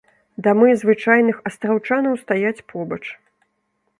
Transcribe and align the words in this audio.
Дамы 0.45 0.69
звычайных 0.83 1.37
астраўчанаў 1.51 2.17
стаяць 2.23 2.65
побач. 2.73 3.01